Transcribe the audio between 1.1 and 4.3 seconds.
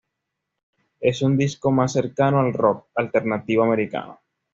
un disco más cercano al Rock Alternativo Americano.